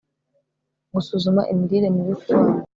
gusuzuma 0.93 1.41
imirire 1.51 1.87
mibi 1.95 2.13
ku 2.19 2.27
bana 2.35 2.57